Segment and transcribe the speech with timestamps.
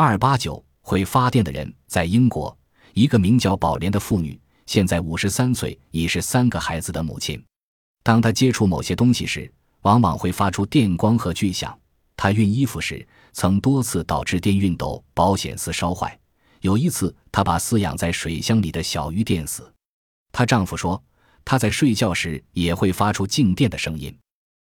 [0.00, 2.56] 二八九会发电的人在英国
[2.92, 7.44] 一个名叫宝莲的妇女现在五十三岁已是三个孩子的母亲。
[8.04, 11.76] 当她接触某些东西时往往会发出电光和巨响。
[12.16, 16.16] 她熨衣服时曾多次导致电熨斗保险丝烧坏。
[16.60, 19.68] 有一次她把饲养在水箱里的小鱼电死。
[20.30, 21.02] 她丈夫说
[21.44, 24.16] 她在睡觉时也会发出静电的声音